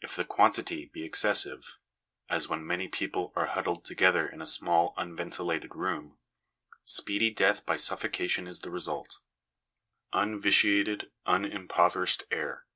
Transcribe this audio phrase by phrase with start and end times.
[0.00, 1.78] If the quantity be excessive
[2.30, 6.16] as when many people are huddled together in a small unventilated room
[6.84, 9.18] speedy death by suffocation is the result.
[10.12, 12.66] Un vitiated, Unimpoverished Air.